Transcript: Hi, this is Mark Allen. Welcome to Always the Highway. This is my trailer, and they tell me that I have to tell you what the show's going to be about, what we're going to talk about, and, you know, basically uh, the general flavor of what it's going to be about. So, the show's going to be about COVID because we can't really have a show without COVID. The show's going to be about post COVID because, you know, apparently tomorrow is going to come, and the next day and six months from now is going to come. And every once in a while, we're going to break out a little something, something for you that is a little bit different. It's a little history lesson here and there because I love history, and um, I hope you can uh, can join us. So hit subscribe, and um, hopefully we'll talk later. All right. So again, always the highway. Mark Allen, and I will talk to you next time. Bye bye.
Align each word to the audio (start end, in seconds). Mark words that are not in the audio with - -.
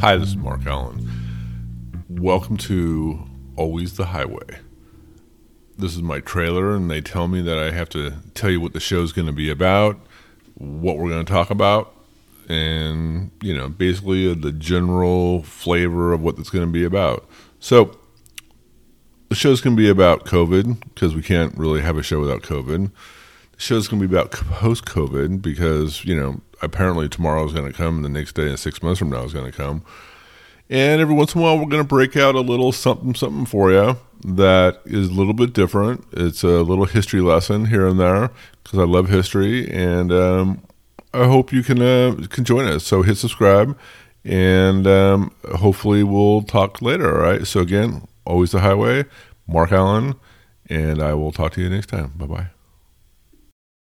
Hi, 0.00 0.18
this 0.18 0.28
is 0.28 0.36
Mark 0.36 0.66
Allen. 0.66 1.08
Welcome 2.10 2.58
to 2.58 3.18
Always 3.56 3.96
the 3.96 4.04
Highway. 4.04 4.58
This 5.78 5.96
is 5.96 6.02
my 6.02 6.20
trailer, 6.20 6.76
and 6.76 6.90
they 6.90 7.00
tell 7.00 7.28
me 7.28 7.40
that 7.40 7.58
I 7.58 7.70
have 7.70 7.88
to 7.90 8.12
tell 8.34 8.50
you 8.50 8.60
what 8.60 8.74
the 8.74 8.78
show's 8.78 9.12
going 9.12 9.26
to 9.26 9.32
be 9.32 9.48
about, 9.48 9.98
what 10.54 10.98
we're 10.98 11.08
going 11.08 11.24
to 11.24 11.32
talk 11.32 11.48
about, 11.48 11.94
and, 12.46 13.30
you 13.40 13.56
know, 13.56 13.70
basically 13.70 14.30
uh, 14.30 14.34
the 14.38 14.52
general 14.52 15.42
flavor 15.44 16.12
of 16.12 16.20
what 16.20 16.38
it's 16.38 16.50
going 16.50 16.66
to 16.66 16.72
be 16.72 16.84
about. 16.84 17.26
So, 17.58 17.98
the 19.30 19.34
show's 19.34 19.62
going 19.62 19.76
to 19.76 19.82
be 19.82 19.88
about 19.88 20.26
COVID 20.26 20.78
because 20.92 21.14
we 21.14 21.22
can't 21.22 21.56
really 21.56 21.80
have 21.80 21.96
a 21.96 22.02
show 22.02 22.20
without 22.20 22.42
COVID. 22.42 22.90
The 23.52 23.60
show's 23.60 23.88
going 23.88 24.02
to 24.02 24.06
be 24.06 24.14
about 24.14 24.30
post 24.30 24.84
COVID 24.84 25.40
because, 25.40 26.04
you 26.04 26.14
know, 26.14 26.42
apparently 26.62 27.08
tomorrow 27.08 27.44
is 27.44 27.52
going 27.52 27.70
to 27.70 27.76
come, 27.76 27.96
and 27.96 28.04
the 28.04 28.08
next 28.08 28.34
day 28.34 28.48
and 28.48 28.58
six 28.58 28.82
months 28.82 28.98
from 28.98 29.10
now 29.10 29.24
is 29.24 29.32
going 29.32 29.50
to 29.50 29.56
come. 29.56 29.82
And 30.68 31.00
every 31.00 31.14
once 31.14 31.34
in 31.34 31.40
a 31.40 31.44
while, 31.44 31.58
we're 31.58 31.66
going 31.66 31.82
to 31.82 31.88
break 31.88 32.16
out 32.16 32.34
a 32.34 32.40
little 32.40 32.72
something, 32.72 33.14
something 33.14 33.46
for 33.46 33.70
you 33.70 33.96
that 34.24 34.80
is 34.84 35.08
a 35.08 35.12
little 35.12 35.34
bit 35.34 35.52
different. 35.52 36.04
It's 36.12 36.42
a 36.42 36.62
little 36.62 36.86
history 36.86 37.20
lesson 37.20 37.66
here 37.66 37.86
and 37.86 38.00
there 38.00 38.30
because 38.62 38.78
I 38.78 38.84
love 38.84 39.08
history, 39.08 39.70
and 39.70 40.10
um, 40.12 40.62
I 41.14 41.26
hope 41.26 41.52
you 41.52 41.62
can 41.62 41.80
uh, 41.80 42.26
can 42.30 42.44
join 42.44 42.66
us. 42.66 42.84
So 42.84 43.02
hit 43.02 43.16
subscribe, 43.16 43.78
and 44.24 44.86
um, 44.86 45.32
hopefully 45.56 46.02
we'll 46.02 46.42
talk 46.42 46.82
later. 46.82 47.14
All 47.14 47.22
right. 47.22 47.46
So 47.46 47.60
again, 47.60 48.06
always 48.24 48.50
the 48.50 48.60
highway. 48.60 49.04
Mark 49.46 49.70
Allen, 49.70 50.16
and 50.68 51.00
I 51.00 51.14
will 51.14 51.30
talk 51.30 51.52
to 51.52 51.62
you 51.62 51.70
next 51.70 51.86
time. 51.86 52.12
Bye 52.16 52.26
bye. 52.26 52.55